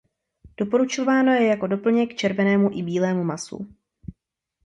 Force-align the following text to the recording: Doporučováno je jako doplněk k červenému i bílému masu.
Doporučováno 0.57 1.31
je 1.33 1.45
jako 1.47 1.67
doplněk 1.67 2.11
k 2.13 2.15
červenému 2.15 2.69
i 2.73 2.83
bílému 2.83 3.23
masu. 3.23 3.73